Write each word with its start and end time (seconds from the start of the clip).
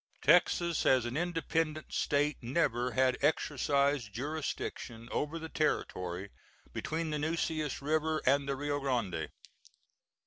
Texas, 0.23 0.83
as 0.83 1.05
an 1.05 1.15
independent 1.15 1.93
State, 1.93 2.37
never 2.41 2.89
had 2.93 3.19
exercised 3.21 4.11
jurisdiction 4.11 5.07
over 5.11 5.37
the 5.37 5.47
territory 5.47 6.31
between 6.73 7.11
the 7.11 7.19
Nueces 7.19 7.83
River 7.83 8.19
and 8.25 8.49
the 8.49 8.55
Rio 8.55 8.79
Grande. 8.79 9.29